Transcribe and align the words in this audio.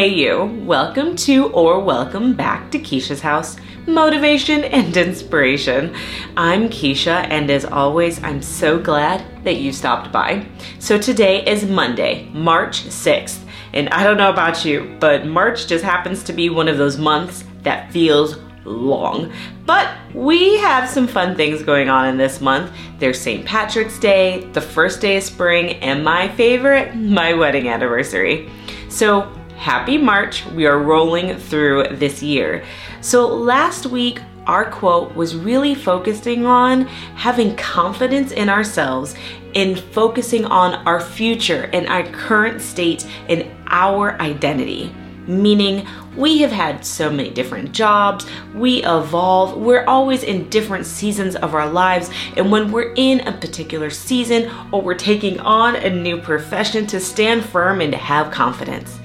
Hey, 0.00 0.14
you. 0.14 0.44
Welcome 0.64 1.14
to 1.26 1.48
or 1.48 1.78
welcome 1.78 2.32
back 2.32 2.70
to 2.70 2.78
Keisha's 2.78 3.20
House 3.20 3.58
Motivation 3.86 4.64
and 4.64 4.96
Inspiration. 4.96 5.94
I'm 6.38 6.70
Keisha, 6.70 7.26
and 7.28 7.50
as 7.50 7.66
always, 7.66 8.24
I'm 8.24 8.40
so 8.40 8.78
glad 8.78 9.44
that 9.44 9.56
you 9.56 9.74
stopped 9.74 10.10
by. 10.10 10.46
So, 10.78 10.96
today 10.98 11.44
is 11.44 11.66
Monday, 11.66 12.30
March 12.32 12.84
6th, 12.84 13.40
and 13.74 13.90
I 13.90 14.02
don't 14.02 14.16
know 14.16 14.30
about 14.30 14.64
you, 14.64 14.96
but 15.00 15.26
March 15.26 15.66
just 15.66 15.84
happens 15.84 16.22
to 16.22 16.32
be 16.32 16.48
one 16.48 16.68
of 16.68 16.78
those 16.78 16.96
months 16.96 17.44
that 17.62 17.92
feels 17.92 18.38
long. 18.64 19.30
But 19.66 19.94
we 20.14 20.56
have 20.60 20.88
some 20.88 21.08
fun 21.08 21.36
things 21.36 21.62
going 21.62 21.90
on 21.90 22.08
in 22.08 22.16
this 22.16 22.40
month. 22.40 22.72
There's 22.98 23.20
St. 23.20 23.44
Patrick's 23.44 23.98
Day, 23.98 24.48
the 24.54 24.62
first 24.62 25.02
day 25.02 25.18
of 25.18 25.24
spring, 25.24 25.74
and 25.82 26.02
my 26.02 26.28
favorite, 26.28 26.96
my 26.96 27.34
wedding 27.34 27.68
anniversary. 27.68 28.48
So, 28.88 29.30
happy 29.60 29.98
March. 29.98 30.46
We 30.46 30.64
are 30.64 30.78
rolling 30.78 31.36
through 31.36 31.88
this 31.92 32.22
year. 32.22 32.64
So, 33.02 33.26
last 33.28 33.84
week, 33.84 34.20
our 34.46 34.70
quote 34.70 35.14
was 35.14 35.36
really 35.36 35.74
focusing 35.74 36.46
on 36.46 36.86
having 37.14 37.54
confidence 37.56 38.32
in 38.32 38.48
ourselves 38.48 39.14
in 39.52 39.76
focusing 39.76 40.46
on 40.46 40.74
our 40.86 41.00
future 41.00 41.68
and 41.74 41.86
our 41.88 42.04
current 42.04 42.62
state 42.62 43.06
and 43.28 43.46
our 43.66 44.18
identity 44.20 44.94
meaning 45.26 45.86
we 46.16 46.38
have 46.38 46.50
had 46.50 46.84
so 46.84 47.10
many 47.10 47.30
different 47.30 47.70
jobs, 47.70 48.26
we 48.54 48.82
evolve, 48.82 49.56
we're 49.56 49.84
always 49.84 50.24
in 50.24 50.48
different 50.48 50.84
seasons 50.84 51.36
of 51.36 51.54
our 51.54 51.70
lives, 51.70 52.10
and 52.36 52.50
when 52.50 52.72
we're 52.72 52.92
in 52.94 53.20
a 53.28 53.32
particular 53.32 53.90
season 53.90 54.50
or 54.72 54.82
we're 54.82 54.94
taking 54.94 55.38
on 55.38 55.76
a 55.76 55.90
new 55.90 56.20
profession 56.20 56.86
to 56.88 56.98
stand 56.98 57.44
firm 57.44 57.80
and 57.80 57.92
to 57.92 57.98
have 57.98 58.32
confidence. 58.32 58.98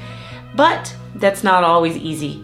But 0.55 0.95
that's 1.15 1.43
not 1.43 1.63
always 1.63 1.97
easy. 1.97 2.41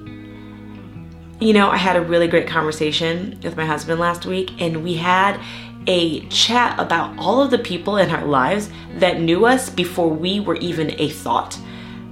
You 1.40 1.54
know, 1.54 1.70
I 1.70 1.78
had 1.78 1.95
a 1.95 2.02
really 2.02 2.28
great 2.28 2.48
conversation 2.48 3.40
with 3.44 3.58
my 3.58 3.66
husband 3.66 4.00
last 4.00 4.26
week, 4.26 4.62
and 4.62 4.84
we 4.84 4.95
had 4.95 5.40
a 5.88 6.26
chat 6.28 6.80
about 6.80 7.18
all 7.18 7.42
of 7.42 7.50
the 7.50 7.58
people 7.58 7.98
in 7.98 8.12
our 8.12 8.26
lives 8.26 8.70
that 8.98 9.20
knew 9.20 9.45
us 9.45 9.70
before 9.70 10.09
we 10.09 10.40
were 10.40 10.58
even 10.58 10.92
a 11.00 11.09
thought. 11.09 11.58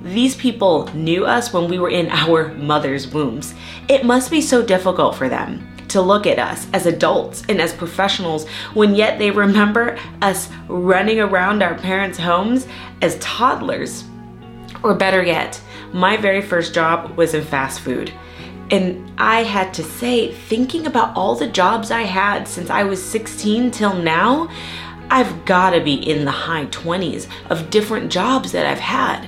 These 0.02 0.36
people 0.36 0.88
knew 0.96 1.26
us 1.26 1.54
when 1.54 1.70
we 1.70 1.78
were 1.78 1.90
in 1.90 2.10
our 2.10 2.54
mother's 2.56 3.08
wombs. 3.08 3.54
It 3.88 4.06
must 4.06 4.32
be 4.32 4.42
so 4.42 4.64
difficult 4.64 5.16
for 5.16 5.30
them 5.30 5.66
to 5.90 6.02
look 6.02 6.28
at 6.28 6.40
us 6.40 6.68
as 6.74 6.86
adults 6.86 7.44
and 7.50 7.60
as 7.60 7.74
professionals 7.74 8.48
when 8.74 8.96
yet 8.96 9.18
they 9.18 9.32
remember 9.32 9.98
us 10.22 10.50
running 10.68 11.20
around 11.20 11.64
our 11.64 11.76
parents' 11.76 12.18
homes 12.18 12.68
as 13.02 13.18
toddlers. 13.20 14.06
Or 14.84 14.94
better 14.94 15.24
yet, 15.24 15.60
my 15.94 16.18
very 16.18 16.42
first 16.42 16.74
job 16.74 17.18
was 17.18 17.34
in 17.34 17.44
fast 17.44 17.80
food. 17.80 18.14
And 18.72 19.12
I 19.18 19.44
had 19.44 19.74
to 19.76 19.84
say, 19.84 20.32
thinking 20.32 20.86
about 20.86 21.16
all 21.16 21.36
the 21.36 21.48
jobs 21.48 21.90
I 21.90 22.04
had 22.04 22.48
since 22.48 22.70
I 22.70 22.84
was 22.84 23.04
16 23.04 23.72
till 23.72 23.96
now, 23.96 24.50
I've 25.10 25.46
gotta 25.46 25.82
be 25.82 25.96
in 25.96 26.24
the 26.26 26.32
high 26.32 26.68
20s 26.68 27.28
of 27.50 27.72
different 27.72 28.12
jobs 28.12 28.52
that 28.52 28.68
I've 28.68 28.80
had. 28.80 29.28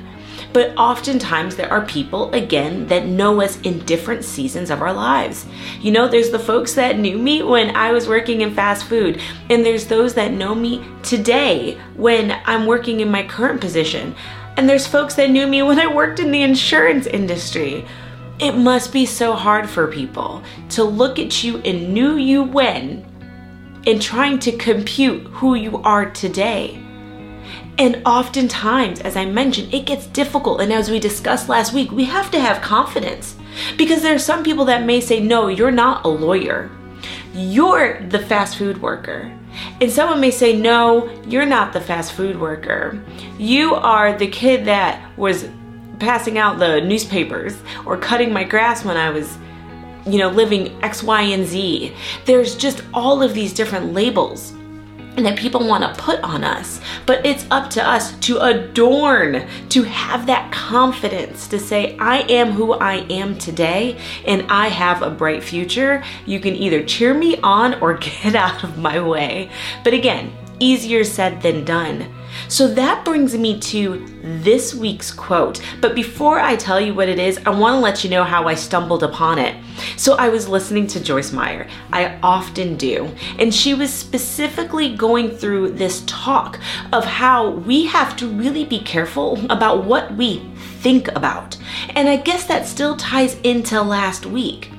But 0.53 0.75
oftentimes 0.77 1.55
there 1.55 1.71
are 1.71 1.85
people, 1.85 2.31
again, 2.33 2.85
that 2.87 3.05
know 3.05 3.41
us 3.41 3.59
in 3.61 3.85
different 3.85 4.25
seasons 4.25 4.69
of 4.69 4.81
our 4.81 4.93
lives. 4.93 5.45
You 5.79 5.91
know, 5.91 6.07
there's 6.07 6.29
the 6.29 6.39
folks 6.39 6.73
that 6.73 6.99
knew 6.99 7.17
me 7.17 7.41
when 7.41 7.75
I 7.75 7.91
was 7.91 8.07
working 8.07 8.41
in 8.41 8.53
fast 8.53 8.85
food, 8.85 9.21
and 9.49 9.65
there's 9.65 9.87
those 9.87 10.13
that 10.15 10.33
know 10.33 10.53
me 10.53 10.85
today 11.03 11.79
when 11.95 12.39
I'm 12.45 12.65
working 12.65 12.99
in 12.99 13.09
my 13.09 13.23
current 13.23 13.61
position. 13.61 14.13
And 14.57 14.67
there's 14.67 14.87
folks 14.87 15.15
that 15.15 15.29
knew 15.29 15.47
me 15.47 15.63
when 15.63 15.79
I 15.79 15.87
worked 15.87 16.19
in 16.19 16.31
the 16.31 16.43
insurance 16.43 17.07
industry. 17.07 17.85
It 18.39 18.53
must 18.53 18.91
be 18.91 19.05
so 19.05 19.33
hard 19.33 19.69
for 19.69 19.87
people 19.87 20.43
to 20.69 20.83
look 20.83 21.19
at 21.19 21.43
you 21.43 21.57
and 21.59 21.93
knew 21.93 22.15
you 22.15 22.43
when 22.43 23.05
and 23.85 24.01
trying 24.01 24.39
to 24.39 24.51
compute 24.51 25.25
who 25.27 25.55
you 25.55 25.77
are 25.83 26.09
today. 26.09 26.81
And 27.77 28.01
oftentimes, 28.05 28.99
as 29.01 29.15
I 29.15 29.25
mentioned, 29.25 29.73
it 29.73 29.85
gets 29.85 30.05
difficult. 30.07 30.61
And 30.61 30.71
as 30.71 30.91
we 30.91 30.99
discussed 30.99 31.49
last 31.49 31.73
week, 31.73 31.91
we 31.91 32.05
have 32.05 32.29
to 32.31 32.39
have 32.39 32.61
confidence 32.61 33.35
because 33.77 34.01
there 34.01 34.15
are 34.15 34.19
some 34.19 34.43
people 34.43 34.65
that 34.65 34.85
may 34.85 35.01
say, 35.01 35.19
No, 35.19 35.47
you're 35.47 35.71
not 35.71 36.05
a 36.05 36.09
lawyer. 36.09 36.69
You're 37.33 38.01
the 38.09 38.19
fast 38.19 38.57
food 38.57 38.81
worker. 38.81 39.35
And 39.79 39.91
someone 39.91 40.19
may 40.19 40.31
say, 40.31 40.55
No, 40.55 41.09
you're 41.27 41.45
not 41.45 41.73
the 41.73 41.81
fast 41.81 42.13
food 42.13 42.39
worker. 42.39 43.03
You 43.37 43.75
are 43.75 44.17
the 44.17 44.27
kid 44.27 44.65
that 44.65 45.17
was 45.17 45.49
passing 45.99 46.37
out 46.37 46.59
the 46.59 46.81
newspapers 46.81 47.57
or 47.85 47.97
cutting 47.97 48.33
my 48.33 48.43
grass 48.43 48.83
when 48.83 48.97
I 48.97 49.09
was 49.11 49.37
you 50.05 50.17
know, 50.17 50.29
living 50.29 50.83
X, 50.83 51.03
Y, 51.03 51.21
and 51.21 51.45
Z. 51.45 51.93
There's 52.25 52.55
just 52.55 52.83
all 52.93 53.21
of 53.21 53.33
these 53.33 53.53
different 53.53 53.93
labels 53.93 54.53
and 55.17 55.25
that 55.25 55.37
people 55.37 55.67
want 55.67 55.83
to 55.83 56.01
put 56.01 56.21
on 56.21 56.43
us. 56.43 56.79
But 57.05 57.25
it's 57.25 57.45
up 57.51 57.69
to 57.71 57.87
us 57.87 58.17
to 58.19 58.37
adorn, 58.39 59.47
to 59.69 59.83
have 59.83 60.25
that 60.27 60.51
confidence 60.51 61.47
to 61.49 61.59
say, 61.59 61.97
I 61.97 62.19
am 62.21 62.51
who 62.51 62.73
I 62.73 63.05
am 63.09 63.37
today 63.37 63.99
and 64.25 64.49
I 64.49 64.69
have 64.69 65.01
a 65.01 65.09
bright 65.09 65.43
future. 65.43 66.03
You 66.25 66.39
can 66.39 66.55
either 66.55 66.83
cheer 66.83 67.13
me 67.13 67.37
on 67.41 67.75
or 67.81 67.93
get 67.97 68.35
out 68.35 68.63
of 68.63 68.77
my 68.77 69.01
way. 69.01 69.49
But 69.83 69.93
again, 69.93 70.31
easier 70.59 71.03
said 71.03 71.41
than 71.41 71.65
done. 71.65 72.13
So 72.47 72.67
that 72.67 73.05
brings 73.05 73.37
me 73.37 73.59
to 73.59 74.05
this 74.21 74.73
week's 74.73 75.11
quote. 75.11 75.61
But 75.79 75.95
before 75.95 76.39
I 76.39 76.55
tell 76.55 76.79
you 76.79 76.93
what 76.93 77.09
it 77.09 77.19
is, 77.19 77.39
I 77.45 77.49
want 77.49 77.75
to 77.75 77.79
let 77.79 78.03
you 78.03 78.09
know 78.09 78.23
how 78.23 78.47
I 78.47 78.55
stumbled 78.55 79.03
upon 79.03 79.39
it. 79.39 79.55
So 79.97 80.15
I 80.15 80.29
was 80.29 80.47
listening 80.47 80.87
to 80.87 80.99
Joyce 80.99 81.31
Meyer. 81.31 81.67
I 81.91 82.19
often 82.21 82.77
do. 82.77 83.09
And 83.39 83.53
she 83.53 83.73
was 83.73 83.93
specifically 83.93 84.95
going 84.95 85.31
through 85.31 85.71
this 85.71 86.03
talk 86.07 86.59
of 86.91 87.05
how 87.05 87.49
we 87.49 87.85
have 87.85 88.15
to 88.17 88.27
really 88.27 88.65
be 88.65 88.79
careful 88.79 89.39
about 89.51 89.85
what 89.85 90.15
we 90.15 90.39
think 90.79 91.07
about. 91.09 91.57
And 91.89 92.09
I 92.09 92.17
guess 92.17 92.45
that 92.45 92.67
still 92.67 92.95
ties 92.97 93.39
into 93.41 93.81
last 93.81 94.25
week 94.25 94.71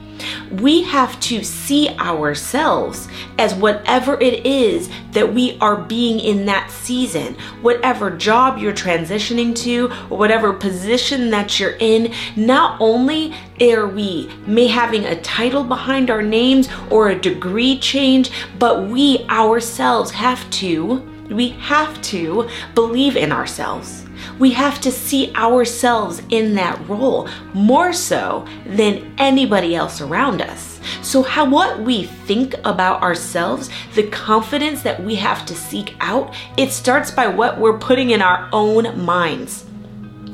we 0.50 0.82
have 0.82 1.18
to 1.20 1.42
see 1.44 1.88
ourselves 1.98 3.08
as 3.38 3.54
whatever 3.54 4.20
it 4.20 4.46
is 4.46 4.90
that 5.12 5.32
we 5.32 5.58
are 5.60 5.76
being 5.76 6.20
in 6.20 6.46
that 6.46 6.70
season. 6.70 7.34
Whatever 7.62 8.10
job 8.10 8.58
you're 8.58 8.72
transitioning 8.72 9.54
to, 9.56 9.90
or 10.10 10.18
whatever 10.18 10.52
position 10.52 11.30
that 11.30 11.58
you're 11.58 11.76
in, 11.78 12.12
not 12.36 12.80
only 12.80 13.34
are 13.60 13.86
we 13.86 14.30
may 14.46 14.66
having 14.66 15.04
a 15.04 15.20
title 15.22 15.64
behind 15.64 16.10
our 16.10 16.22
names 16.22 16.68
or 16.90 17.10
a 17.10 17.18
degree 17.18 17.78
change, 17.78 18.30
but 18.58 18.88
we 18.88 19.24
ourselves 19.28 20.10
have 20.10 20.48
to 20.50 21.08
we 21.30 21.50
have 21.50 22.00
to 22.02 22.48
believe 22.74 23.16
in 23.16 23.32
ourselves. 23.32 24.01
We 24.38 24.52
have 24.52 24.80
to 24.82 24.90
see 24.90 25.32
ourselves 25.34 26.22
in 26.30 26.54
that 26.54 26.88
role 26.88 27.28
more 27.54 27.92
so 27.92 28.46
than 28.66 29.14
anybody 29.18 29.74
else 29.74 30.00
around 30.00 30.42
us. 30.42 30.80
So, 31.02 31.22
how 31.22 31.48
what 31.48 31.80
we 31.80 32.04
think 32.04 32.54
about 32.64 33.02
ourselves, 33.02 33.70
the 33.94 34.08
confidence 34.08 34.82
that 34.82 35.02
we 35.02 35.14
have 35.16 35.46
to 35.46 35.54
seek 35.54 35.94
out, 36.00 36.34
it 36.56 36.70
starts 36.70 37.10
by 37.10 37.28
what 37.28 37.58
we're 37.58 37.78
putting 37.78 38.10
in 38.10 38.22
our 38.22 38.48
own 38.52 39.04
minds 39.04 39.64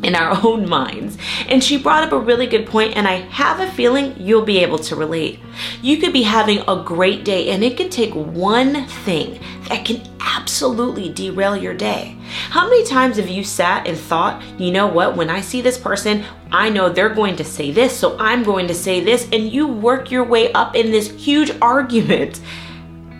in 0.02 0.14
our 0.14 0.38
own 0.46 0.68
minds. 0.68 1.18
And 1.48 1.62
she 1.62 1.76
brought 1.76 2.04
up 2.04 2.12
a 2.12 2.18
really 2.18 2.46
good 2.46 2.66
point, 2.66 2.96
and 2.96 3.06
I 3.06 3.20
have 3.30 3.60
a 3.60 3.70
feeling 3.72 4.14
you'll 4.18 4.44
be 4.44 4.58
able 4.58 4.78
to 4.80 4.96
relate. 4.96 5.40
You 5.82 5.98
could 5.98 6.12
be 6.12 6.22
having 6.22 6.60
a 6.68 6.82
great 6.84 7.24
day, 7.24 7.50
and 7.50 7.62
it 7.64 7.76
can 7.76 7.90
take 7.90 8.14
one 8.14 8.86
thing 8.86 9.40
that 9.68 9.84
can 9.84 10.02
absolutely 10.38 11.08
derail 11.08 11.56
your 11.56 11.74
day. 11.74 12.16
How 12.50 12.68
many 12.68 12.84
times 12.84 13.16
have 13.16 13.28
you 13.28 13.42
sat 13.42 13.88
and 13.88 13.98
thought, 13.98 14.42
you 14.58 14.70
know 14.70 14.86
what, 14.86 15.16
when 15.16 15.30
I 15.30 15.40
see 15.40 15.60
this 15.60 15.76
person, 15.76 16.24
I 16.52 16.70
know 16.70 16.88
they're 16.88 17.14
going 17.14 17.36
to 17.36 17.44
say 17.44 17.72
this, 17.72 17.98
so 17.98 18.16
I'm 18.18 18.44
going 18.44 18.68
to 18.68 18.74
say 18.74 19.00
this, 19.00 19.28
and 19.32 19.52
you 19.52 19.66
work 19.66 20.10
your 20.10 20.24
way 20.24 20.52
up 20.52 20.76
in 20.76 20.92
this 20.92 21.10
huge 21.10 21.50
argument 21.62 22.40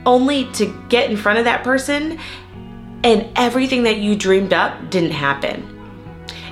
only 0.07 0.51
to 0.53 0.67
get 0.89 1.11
in 1.11 1.17
front 1.17 1.39
of 1.39 1.45
that 1.45 1.65
person, 1.65 2.19
and 3.05 3.29
everything 3.37 3.83
that 3.83 3.99
you 3.99 4.17
dreamed 4.17 4.53
up 4.53 4.91
didn't 4.91 5.11
happen 5.11 5.78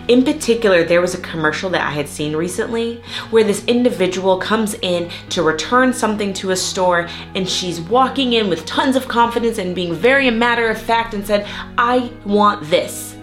in 0.08 0.24
particular, 0.24 0.84
there 0.84 1.00
was 1.00 1.14
a 1.14 1.20
commercial 1.20 1.70
that 1.70 1.86
I 1.86 1.90
had 1.90 2.08
seen 2.08 2.36
recently 2.36 3.02
where 3.30 3.44
this 3.44 3.64
individual 3.64 4.38
comes 4.38 4.74
in 4.74 5.10
to 5.30 5.42
return 5.42 5.92
something 5.92 6.32
to 6.34 6.50
a 6.52 6.56
store 6.56 7.08
and 7.34 7.48
she's 7.48 7.80
walking 7.80 8.34
in 8.34 8.48
with 8.48 8.66
tons 8.66 8.96
of 8.96 9.08
confidence 9.08 9.58
and 9.58 9.74
being 9.74 9.94
very 9.94 10.30
matter 10.30 10.68
of 10.68 10.80
fact 10.80 11.14
and 11.14 11.26
said, 11.26 11.46
I 11.76 12.12
want 12.24 12.68
this. 12.70 13.14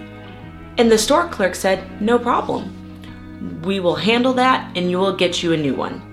And 0.77 0.91
the 0.91 0.97
store 0.97 1.27
clerk 1.30 1.56
said, 1.56 2.01
No 2.01 2.19
problem. 2.19 3.62
We 3.63 3.80
will 3.80 3.95
handle 3.95 4.33
that 4.33 4.75
and 4.75 4.89
you 4.89 4.97
will 4.97 5.15
get 5.15 5.41
you 5.41 5.53
a 5.53 5.57
new 5.57 5.75
one. 5.75 6.09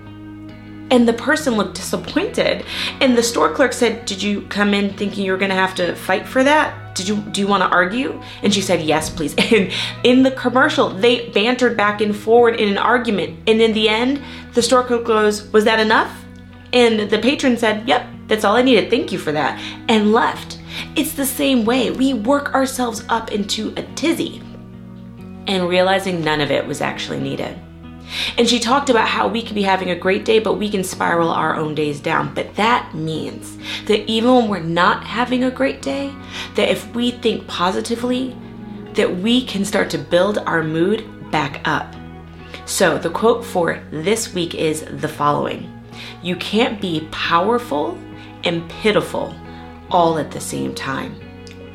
And 0.91 1.07
the 1.07 1.13
person 1.13 1.55
looked 1.55 1.75
disappointed. 1.75 2.65
And 2.99 3.17
the 3.17 3.23
store 3.23 3.53
clerk 3.53 3.73
said, 3.73 4.05
Did 4.05 4.21
you 4.21 4.41
come 4.47 4.73
in 4.73 4.93
thinking 4.95 5.25
you 5.25 5.31
were 5.31 5.37
going 5.37 5.49
to 5.49 5.55
have 5.55 5.75
to 5.75 5.95
fight 5.95 6.27
for 6.27 6.43
that? 6.43 6.80
Did 6.93 7.07
you 7.07 7.17
do 7.17 7.41
you 7.41 7.47
want 7.47 7.63
to 7.63 7.69
argue? 7.69 8.21
And 8.43 8.53
she 8.53 8.61
said 8.61 8.81
yes 8.81 9.09
please. 9.09 9.35
And 9.51 9.71
in 10.03 10.23
the 10.23 10.31
commercial 10.31 10.89
they 10.89 11.29
bantered 11.29 11.75
back 11.77 12.01
and 12.01 12.15
forward 12.15 12.55
in 12.55 12.69
an 12.69 12.77
argument. 12.77 13.39
And 13.47 13.61
in 13.61 13.73
the 13.73 13.89
end 13.89 14.21
the 14.53 14.61
store 14.61 14.83
clerk 14.83 15.05
goes 15.05 15.51
was 15.51 15.65
that 15.65 15.79
enough? 15.79 16.11
And 16.73 17.09
the 17.09 17.19
patron 17.19 17.57
said 17.57 17.87
yep 17.87 18.07
that's 18.27 18.45
all 18.45 18.55
i 18.55 18.61
needed. 18.61 18.89
Thank 18.89 19.11
you 19.11 19.19
for 19.19 19.31
that 19.31 19.59
and 19.89 20.11
left. 20.11 20.59
It's 20.95 21.13
the 21.13 21.25
same 21.25 21.65
way. 21.65 21.91
We 21.91 22.13
work 22.13 22.53
ourselves 22.53 23.03
up 23.09 23.31
into 23.31 23.73
a 23.75 23.83
tizzy. 23.95 24.41
And 25.47 25.67
realizing 25.67 26.23
none 26.23 26.39
of 26.39 26.51
it 26.51 26.65
was 26.65 26.81
actually 26.81 27.19
needed 27.19 27.59
and 28.37 28.47
she 28.49 28.59
talked 28.59 28.89
about 28.89 29.07
how 29.07 29.27
we 29.27 29.41
could 29.41 29.55
be 29.55 29.63
having 29.63 29.89
a 29.89 29.95
great 29.95 30.25
day, 30.25 30.39
but 30.39 30.55
we 30.55 30.69
can 30.69 30.83
spiral 30.83 31.29
our 31.29 31.55
own 31.55 31.75
days 31.75 31.99
down. 31.99 32.33
But 32.33 32.55
that 32.55 32.93
means 32.93 33.57
that 33.85 34.09
even 34.09 34.33
when 34.33 34.49
we're 34.49 34.59
not 34.59 35.03
having 35.03 35.43
a 35.43 35.51
great 35.51 35.81
day, 35.81 36.13
that 36.55 36.69
if 36.69 36.93
we 36.95 37.11
think 37.11 37.47
positively, 37.47 38.35
that 38.93 39.17
we 39.17 39.45
can 39.45 39.63
start 39.63 39.89
to 39.91 39.97
build 39.97 40.39
our 40.39 40.63
mood 40.63 41.31
back 41.31 41.61
up. 41.65 41.95
So 42.65 42.97
the 42.97 43.09
quote 43.09 43.45
for 43.45 43.81
this 43.91 44.33
week 44.33 44.55
is 44.55 44.85
the 44.89 45.07
following 45.07 45.71
You 46.21 46.35
can't 46.35 46.81
be 46.81 47.07
powerful 47.11 47.97
and 48.43 48.69
pitiful 48.69 49.35
all 49.89 50.17
at 50.17 50.31
the 50.31 50.39
same 50.39 50.73
time. 50.73 51.15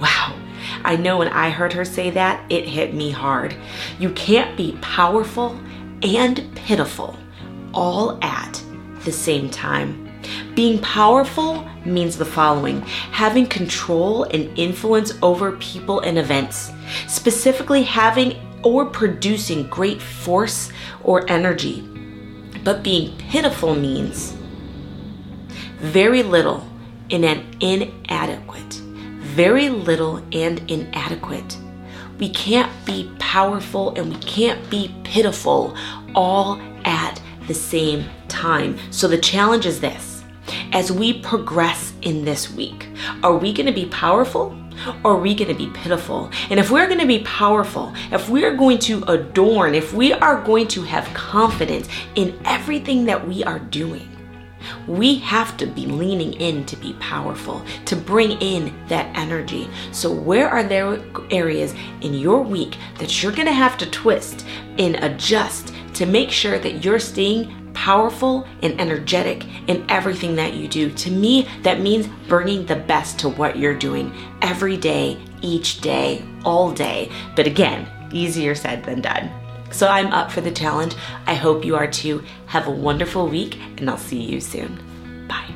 Wow. 0.00 0.38
I 0.84 0.96
know 0.96 1.18
when 1.18 1.28
I 1.28 1.50
heard 1.50 1.72
her 1.72 1.84
say 1.84 2.10
that, 2.10 2.44
it 2.50 2.66
hit 2.66 2.94
me 2.94 3.10
hard. 3.10 3.56
You 3.98 4.10
can't 4.12 4.56
be 4.56 4.76
powerful 4.80 5.58
and 6.06 6.48
pitiful 6.54 7.16
all 7.74 8.18
at 8.22 8.62
the 9.04 9.12
same 9.12 9.50
time. 9.50 10.02
Being 10.54 10.80
powerful 10.80 11.68
means 11.84 12.16
the 12.16 12.24
following 12.24 12.80
having 13.12 13.46
control 13.46 14.24
and 14.24 14.56
influence 14.58 15.12
over 15.22 15.52
people 15.52 16.00
and 16.00 16.18
events, 16.18 16.70
specifically 17.08 17.82
having 17.82 18.36
or 18.62 18.86
producing 18.86 19.68
great 19.68 20.00
force 20.00 20.70
or 21.04 21.28
energy. 21.30 21.82
But 22.64 22.82
being 22.82 23.16
pitiful 23.18 23.74
means 23.74 24.32
very 25.78 26.22
little 26.22 26.66
and 27.10 27.24
inadequate. 27.60 28.74
Very 29.36 29.68
little 29.68 30.22
and 30.32 30.68
inadequate. 30.70 31.58
We 32.18 32.30
can't 32.30 32.72
be 32.86 33.10
powerful 33.18 33.94
and 33.94 34.08
we 34.08 34.18
can't 34.20 34.70
be 34.70 34.94
pitiful 35.04 35.76
all 36.14 36.60
at 36.84 37.20
the 37.46 37.54
same 37.54 38.06
time. 38.28 38.78
So 38.90 39.06
the 39.06 39.18
challenge 39.18 39.66
is 39.66 39.80
this 39.80 40.24
as 40.72 40.92
we 40.92 41.20
progress 41.20 41.92
in 42.02 42.24
this 42.24 42.52
week, 42.52 42.88
are 43.22 43.36
we 43.36 43.52
going 43.52 43.66
to 43.66 43.72
be 43.72 43.86
powerful? 43.86 44.56
Or 45.02 45.12
are 45.12 45.18
we 45.18 45.34
going 45.34 45.48
to 45.48 45.54
be 45.54 45.70
pitiful? 45.70 46.30
And 46.50 46.60
if 46.60 46.70
we're 46.70 46.86
going 46.86 47.00
to 47.00 47.06
be 47.06 47.20
powerful, 47.20 47.92
if 48.12 48.28
we're 48.28 48.54
going 48.54 48.78
to 48.80 49.02
adorn, 49.04 49.74
if 49.74 49.94
we 49.94 50.12
are 50.12 50.42
going 50.42 50.68
to 50.68 50.82
have 50.82 51.12
confidence 51.14 51.88
in 52.14 52.38
everything 52.44 53.06
that 53.06 53.26
we 53.26 53.42
are 53.44 53.58
doing, 53.58 54.15
we 54.86 55.16
have 55.16 55.56
to 55.56 55.66
be 55.66 55.86
leaning 55.86 56.32
in 56.34 56.64
to 56.66 56.76
be 56.76 56.94
powerful, 56.94 57.64
to 57.86 57.96
bring 57.96 58.32
in 58.40 58.74
that 58.88 59.14
energy. 59.16 59.68
So, 59.92 60.12
where 60.12 60.48
are 60.48 60.62
there 60.62 61.02
areas 61.30 61.74
in 62.00 62.14
your 62.14 62.42
week 62.42 62.76
that 62.98 63.22
you're 63.22 63.32
gonna 63.32 63.52
have 63.52 63.78
to 63.78 63.90
twist 63.90 64.46
and 64.78 64.96
adjust 64.96 65.74
to 65.94 66.06
make 66.06 66.30
sure 66.30 66.58
that 66.58 66.84
you're 66.84 66.98
staying 66.98 67.72
powerful 67.74 68.46
and 68.62 68.80
energetic 68.80 69.44
in 69.68 69.84
everything 69.88 70.34
that 70.36 70.54
you 70.54 70.68
do? 70.68 70.90
To 70.90 71.10
me, 71.10 71.48
that 71.62 71.80
means 71.80 72.08
bringing 72.28 72.66
the 72.66 72.76
best 72.76 73.18
to 73.20 73.28
what 73.28 73.58
you're 73.58 73.78
doing 73.78 74.12
every 74.42 74.76
day, 74.76 75.18
each 75.42 75.80
day, 75.80 76.24
all 76.44 76.72
day. 76.72 77.10
But 77.34 77.46
again, 77.46 77.88
easier 78.12 78.54
said 78.54 78.84
than 78.84 79.00
done. 79.00 79.45
So 79.76 79.86
I'm 79.88 80.06
up 80.06 80.32
for 80.32 80.40
the 80.40 80.50
challenge. 80.50 80.94
I 81.26 81.34
hope 81.34 81.62
you 81.62 81.76
are 81.76 81.86
too. 81.86 82.24
Have 82.46 82.66
a 82.66 82.70
wonderful 82.70 83.28
week, 83.28 83.58
and 83.76 83.90
I'll 83.90 83.98
see 83.98 84.22
you 84.22 84.40
soon. 84.40 85.26
Bye. 85.28 85.55